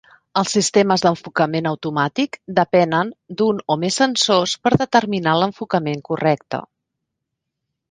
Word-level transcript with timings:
Els 0.39 0.53
sistemes 0.57 1.03
d'enfocament 1.05 1.69
automàtic 1.71 2.39
depenen 2.61 3.11
d'un 3.43 3.61
o 3.75 3.79
més 3.85 3.99
sensors 4.03 4.57
per 4.65 4.75
determinar 4.81 5.37
l'enfocament 5.43 6.05
correcte. 6.11 6.65